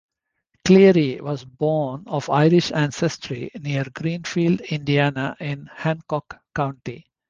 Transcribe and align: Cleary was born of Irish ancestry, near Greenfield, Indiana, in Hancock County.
Cleary 0.65 1.21
was 1.21 1.45
born 1.45 2.05
of 2.07 2.27
Irish 2.31 2.71
ancestry, 2.71 3.51
near 3.59 3.83
Greenfield, 3.93 4.61
Indiana, 4.61 5.37
in 5.39 5.69
Hancock 5.75 6.41
County. 6.55 7.05